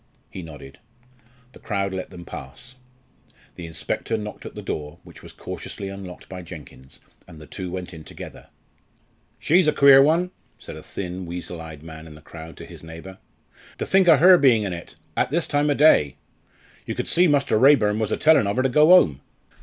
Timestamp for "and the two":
7.27-7.69